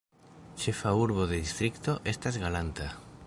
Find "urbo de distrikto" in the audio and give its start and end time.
1.01-1.97